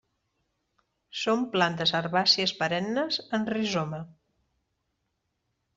[1.23, 4.05] Són plantes herbàcies perennes amb rizoma.